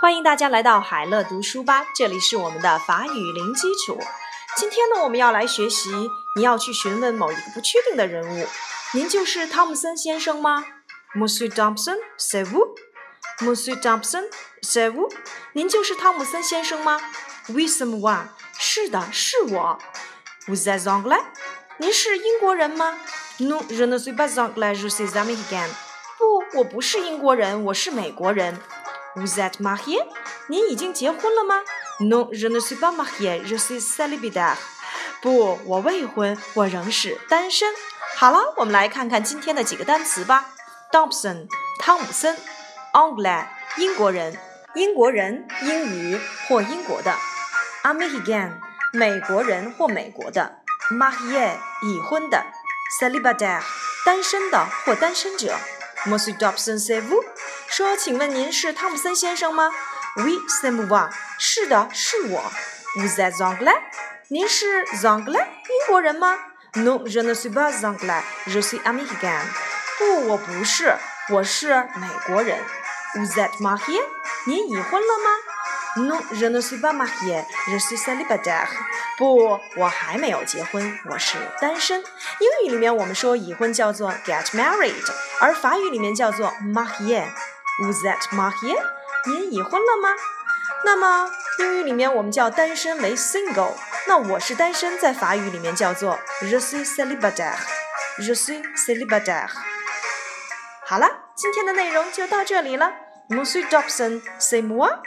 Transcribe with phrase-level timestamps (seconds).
[0.00, 3.98] 欢迎大家来到海乐读书吧，这里是我们的法语零基础。
[4.56, 5.90] 今天呢，我们要来学习，
[6.36, 8.46] 你要去询问某一个不确定的人物。
[8.94, 10.64] 您就是汤姆森先生吗
[11.14, 15.12] ？Monsieur Thompson，c'est vous？Monsieur Thompson，c'est vous？
[15.52, 16.98] 您就是汤姆森先生吗
[17.48, 18.22] ？Oui, c'est moi。
[18.58, 19.78] 是的，是我。
[20.46, 21.20] Vous êtes anglais？
[21.76, 22.98] 您是英国人吗
[23.38, 25.68] ？Non, je ne suis pas anglais, je suis américain。
[26.16, 28.58] 不，我不是英国人，我是美国人。
[29.16, 30.06] Vous êtes marié？
[30.48, 31.62] 您已经结婚了吗
[31.98, 34.56] ？Non, je ne suis pas marié, je suis célibataire。
[35.20, 37.74] 不，我未婚，我仍是单身。
[38.16, 40.50] 好了，我们来看看今天的几个单词吧。
[40.92, 42.36] Thompson，汤姆森
[42.92, 43.46] ；Anglais，
[43.78, 44.38] 英国人，
[44.74, 47.14] 英国人，英语或英国的
[47.82, 48.52] ；American，
[48.92, 50.60] 美国人或美国的
[50.92, 52.44] ；Marié，已婚的
[53.00, 53.62] ；Célibataire，
[54.04, 55.56] 单身的或单身者。
[56.06, 57.22] Monsieur Thompson，c'est vous？
[57.70, 59.70] 说，请问您是汤姆森先生吗
[60.16, 61.08] ？Oui, c'est moi。
[61.38, 62.42] 是的，是我。
[62.96, 63.78] Vous êtes anglais？
[64.26, 65.38] 您是 Zangla？
[65.38, 66.36] 英国人吗
[66.74, 69.40] ？Non, je ne suis pas anglais, je suis américain。
[69.98, 70.96] 不，我不是，
[71.28, 72.58] 我是美国人。
[73.14, 74.02] Vous êtes marié？
[74.46, 78.66] 您已婚了吗？Non, je ne suis pas marié, je suis célibataire。
[79.16, 82.00] 不，我还没有结婚，我是单身。
[82.00, 87.26] 英语里面我们说已婚叫做 get married，而法语里面叫做 marié。
[87.80, 88.76] Vous êtes marié？
[89.26, 90.14] 您已婚了吗？
[90.84, 93.72] 那么英语里面我们叫单身为 single。
[94.06, 99.48] 那我是单身，在法语里面叫做 je suis célibataire，je suis célibataire。
[100.84, 102.92] 好了，今天的内容就到这里了。
[103.30, 105.00] Monsieur Dobson，c'est moi。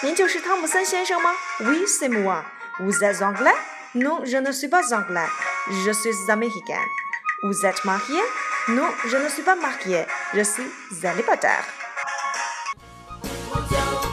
[0.00, 2.44] 您就是汤姆森先生吗？Oui, c'est moi。
[2.78, 3.54] Vous êtes anglais?
[3.94, 5.28] Non, je ne suis pas anglais.
[5.84, 6.80] Je suis américain.
[7.42, 8.22] Vous êtes marié?
[8.68, 10.06] Non, je ne suis pas marié.
[10.32, 11.64] Je suis célibataire.
[13.54, 14.11] 我就